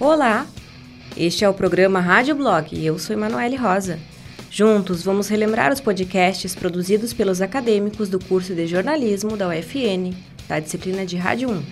[0.00, 0.44] Olá!
[1.16, 4.00] Este é o programa Rádio Blog e eu sou Emanuele Rosa.
[4.50, 10.12] Juntos vamos relembrar os podcasts produzidos pelos acadêmicos do curso de jornalismo da UFN,
[10.48, 11.62] da disciplina de Rádio 1.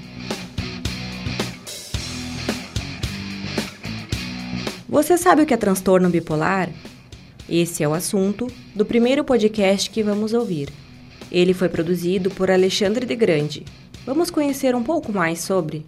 [4.89, 6.71] Você sabe o que é transtorno bipolar?
[7.49, 10.69] Esse é o assunto do primeiro podcast que vamos ouvir.
[11.29, 13.65] Ele foi produzido por Alexandre de Grande.
[14.07, 15.85] Vamos conhecer um pouco mais sobre.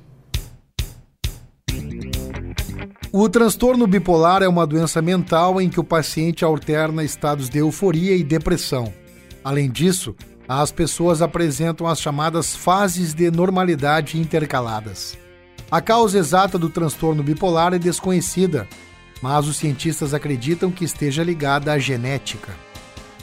[3.16, 8.16] O transtorno bipolar é uma doença mental em que o paciente alterna estados de euforia
[8.16, 8.92] e depressão.
[9.44, 10.16] Além disso,
[10.48, 15.16] as pessoas apresentam as chamadas fases de normalidade intercaladas.
[15.70, 18.66] A causa exata do transtorno bipolar é desconhecida,
[19.22, 22.50] mas os cientistas acreditam que esteja ligada à genética.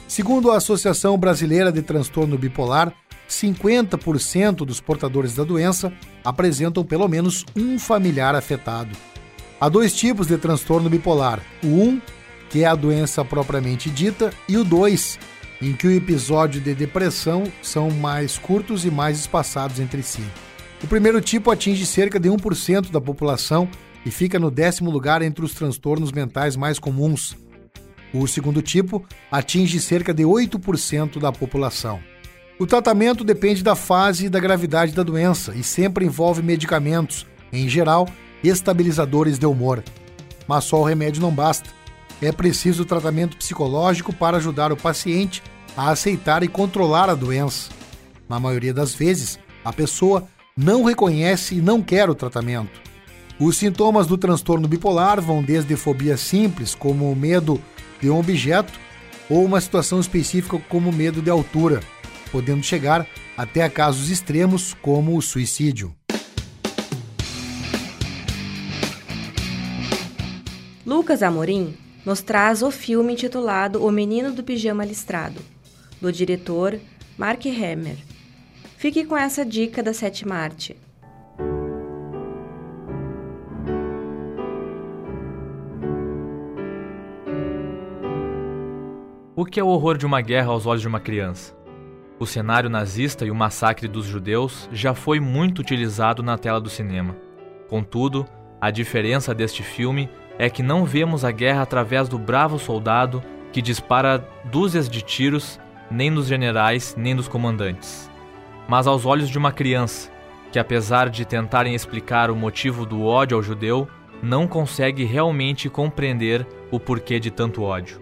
[0.08, 2.94] Segundo a Associação Brasileira de Transtorno Bipolar,
[3.28, 5.92] 50% dos portadores da doença
[6.24, 9.11] apresentam pelo menos um familiar afetado.
[9.62, 12.00] Há dois tipos de transtorno bipolar: o 1,
[12.50, 15.20] que é a doença propriamente dita, e o 2,
[15.62, 20.24] em que o episódio de depressão são mais curtos e mais espaçados entre si.
[20.82, 23.68] O primeiro tipo atinge cerca de 1% da população
[24.04, 27.36] e fica no décimo lugar entre os transtornos mentais mais comuns.
[28.12, 32.00] O segundo tipo atinge cerca de 8% da população.
[32.58, 37.68] O tratamento depende da fase e da gravidade da doença e sempre envolve medicamentos, em
[37.68, 38.08] geral,
[38.42, 39.82] estabilizadores de humor.
[40.46, 41.68] Mas só o remédio não basta.
[42.20, 45.42] É preciso tratamento psicológico para ajudar o paciente
[45.76, 47.70] a aceitar e controlar a doença.
[48.28, 50.26] Na maioria das vezes, a pessoa
[50.56, 52.80] não reconhece e não quer o tratamento.
[53.38, 57.60] Os sintomas do transtorno bipolar vão desde fobia simples, como o medo
[58.00, 58.72] de um objeto,
[59.28, 61.80] ou uma situação específica, como o medo de altura,
[62.30, 65.94] podendo chegar até a casos extremos, como o suicídio.
[71.02, 71.76] Lucas Amorim
[72.06, 75.40] nos traz o filme intitulado O Menino do Pijama Listrado,
[76.00, 76.78] do diretor
[77.18, 77.96] Mark Hammer.
[78.76, 80.76] Fique com essa dica da sétima arte.
[89.34, 91.52] O que é o horror de uma guerra aos olhos de uma criança?
[92.20, 96.70] O cenário nazista e o massacre dos judeus já foi muito utilizado na tela do
[96.70, 97.16] cinema.
[97.68, 98.24] Contudo,
[98.60, 100.08] a diferença deste filme
[100.38, 103.22] é que não vemos a guerra através do bravo soldado
[103.52, 105.60] que dispara dúzias de tiros,
[105.90, 108.10] nem dos generais, nem dos comandantes,
[108.66, 110.10] mas aos olhos de uma criança,
[110.50, 113.86] que apesar de tentarem explicar o motivo do ódio ao judeu,
[114.22, 118.00] não consegue realmente compreender o porquê de tanto ódio.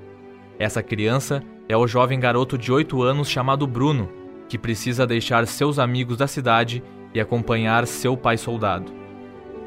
[0.59, 4.09] Essa criança é o jovem garoto de 8 anos chamado Bruno,
[4.49, 6.83] que precisa deixar seus amigos da cidade
[7.15, 8.93] e acompanhar seu pai soldado.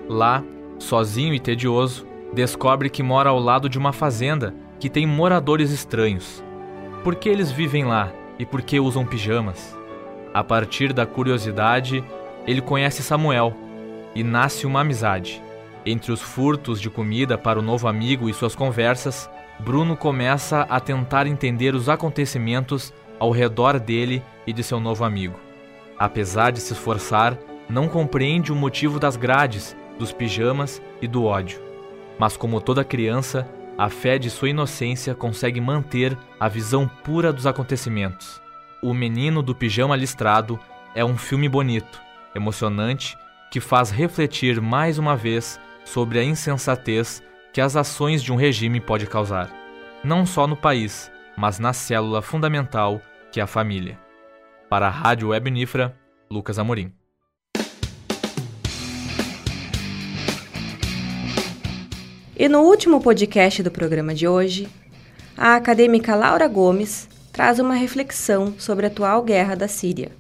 [0.08, 0.44] Lá,
[0.78, 6.44] sozinho e tedioso, descobre que mora ao lado de uma fazenda que tem moradores estranhos.
[7.04, 9.78] Por que eles vivem lá e por que usam pijamas?
[10.34, 12.04] A partir da curiosidade,
[12.48, 13.54] ele conhece Samuel
[14.16, 15.42] e nasce uma amizade.
[15.86, 19.30] Entre os furtos de comida para o novo amigo e suas conversas,
[19.60, 25.40] Bruno começa a tentar entender os acontecimentos ao redor dele e de seu novo amigo.
[25.98, 27.38] Apesar de se esforçar,
[27.70, 31.63] não compreende o motivo das grades, dos pijamas e do ódio.
[32.18, 33.48] Mas, como toda criança,
[33.78, 38.42] a fé de sua inocência consegue manter a visão pura dos acontecimentos.
[38.82, 40.60] O Menino do Pijama Listrado
[40.94, 42.02] é um filme bonito,
[42.36, 43.18] emocionante,
[43.50, 48.80] que faz refletir mais uma vez sobre a insensatez que as ações de um regime
[48.80, 49.50] pode causar,
[50.04, 53.02] não só no país, mas na célula fundamental
[53.32, 54.00] que é a família.
[54.70, 55.96] Para a Rádio Web Nifra,
[56.30, 56.92] Lucas Amorim.
[62.36, 64.68] E no último podcast do programa de hoje,
[65.38, 70.12] a acadêmica Laura Gomes traz uma reflexão sobre a atual guerra da Síria.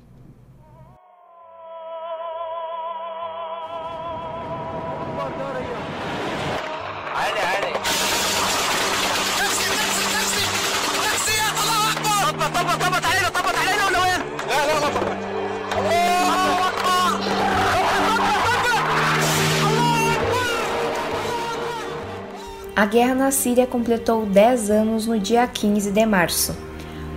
[22.76, 26.58] A guerra na Síria completou 10 anos no dia 15 de março.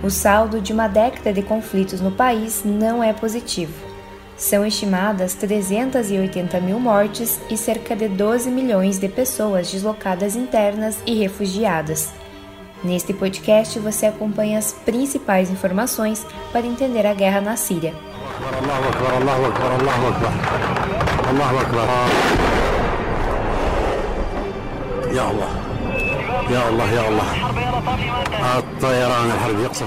[0.03, 3.73] O saldo de uma década de conflitos no país não é positivo.
[4.37, 11.15] São estimadas 380 mil mortes e cerca de 12 milhões de pessoas deslocadas internas e
[11.15, 12.13] refugiadas.
[12.83, 17.95] Neste podcast você acompanha as principais informações para entender a guerra na Síria.
[25.14, 25.52] يا الله
[26.50, 27.30] يا الله يا الله
[28.58, 29.86] الطيران الحرب يقصف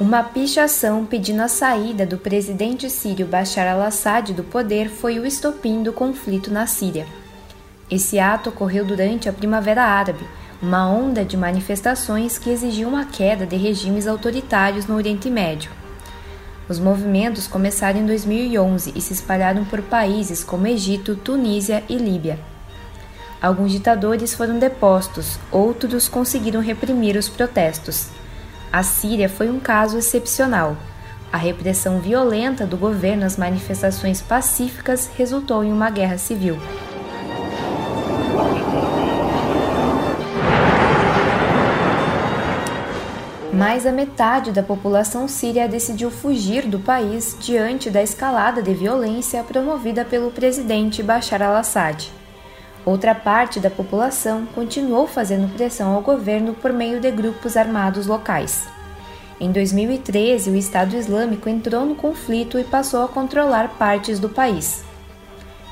[0.00, 5.82] Uma pichação pedindo a saída do presidente sírio Bashar al-Assad do poder foi o estopim
[5.84, 7.06] do conflito na Síria.
[7.88, 10.26] Esse ato ocorreu durante a Primavera Árabe,
[10.60, 15.70] uma onda de manifestações que exigiu uma queda de regimes autoritários no Oriente Médio.
[16.68, 22.38] Os movimentos começaram em 2011 e se espalharam por países como Egito, Tunísia e Líbia.
[23.41, 28.07] Alguns ditadores foram depostos, outros conseguiram reprimir os protestos.
[28.71, 30.75] A Síria foi um caso excepcional.
[31.31, 36.57] A repressão violenta do governo às manifestações pacíficas resultou em uma guerra civil.
[43.53, 49.43] Mais da metade da população síria decidiu fugir do país diante da escalada de violência
[49.43, 52.18] promovida pelo presidente Bashar al-Assad.
[52.85, 58.67] Outra parte da população continuou fazendo pressão ao governo por meio de grupos armados locais.
[59.39, 64.83] Em 2013, o Estado Islâmico entrou no conflito e passou a controlar partes do país.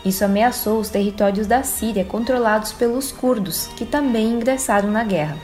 [0.06, 5.38] Isso ameaçou os territórios da Síria controlados pelos curdos, que também ingressaram na guerra.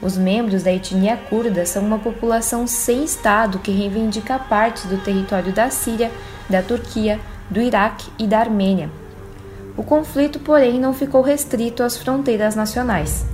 [0.00, 5.52] Os membros da etnia curda são uma população sem Estado que reivindica partes do território
[5.52, 6.10] da Síria,
[6.48, 7.20] da Turquia,
[7.50, 8.90] do Iraque e da Armênia,
[9.76, 13.24] o conflito, porém, não ficou restrito às fronteiras nacionais.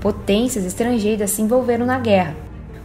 [0.00, 2.36] Potências estrangeiras se envolveram na guerra.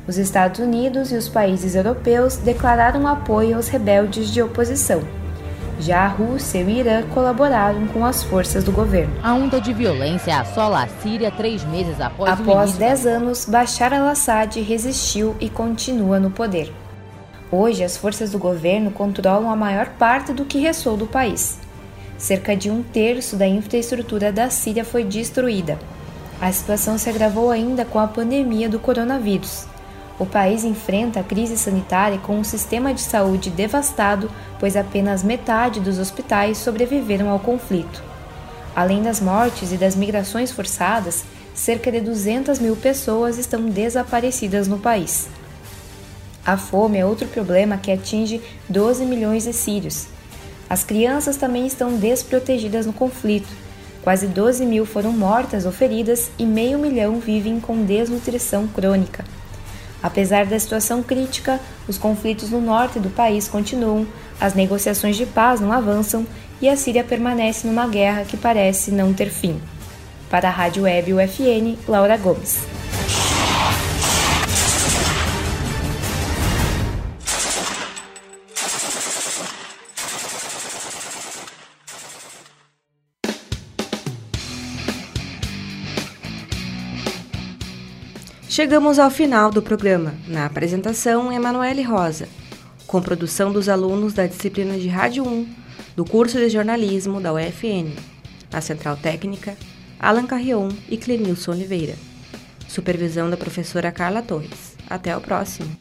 [0.07, 5.01] Os Estados Unidos e os países europeus declararam apoio aos rebeldes de oposição.
[5.80, 9.13] Já a Rússia e o Irã colaboraram com as forças do governo.
[9.24, 14.60] A onda de violência assola a Síria três meses após Após dez anos, Bashar al-Assad
[14.62, 16.71] resistiu e continua no poder.
[17.51, 21.60] Hoje, as forças do governo controlam a maior parte do que restou do país.
[22.24, 25.78] Cerca de um terço da infraestrutura da Síria foi destruída.
[26.40, 29.66] A situação se agravou ainda com a pandemia do coronavírus.
[30.18, 35.81] O país enfrenta a crise sanitária com um sistema de saúde devastado, pois apenas metade
[35.81, 38.02] dos hospitais sobreviveram ao conflito.
[38.74, 44.80] Além das mortes e das migrações forçadas, cerca de 200 mil pessoas estão desaparecidas no
[44.80, 45.28] país.
[46.46, 50.08] A fome é outro problema que atinge 12 milhões de sírios,
[50.74, 53.48] as crianças também estão desprotegidas no conflito.
[54.02, 59.24] Quase 12 mil foram mortas ou feridas e meio milhão vivem com desnutrição crônica.
[60.02, 64.08] Apesar da situação crítica, os conflitos no norte do país continuam,
[64.42, 66.25] as negociações de paz não avançam
[66.60, 69.62] e a Síria permanece numa guerra que parece não ter fim.
[70.28, 72.82] Para a Rádio Web UFN, Laura Gomes.
[88.53, 90.13] Chegamos ao final do programa.
[90.27, 92.29] Na apresentação, Emanuele Rosa,
[92.86, 95.48] com produção dos alunos da disciplina de Rádio 1
[95.95, 97.89] do curso de jornalismo da UFN.
[98.51, 99.57] Na Central Técnica,
[100.00, 101.95] Alan Carrion e Clenilson Oliveira.
[102.67, 104.77] Supervisão da professora Carla Torres.
[104.88, 105.75] Até o próximo.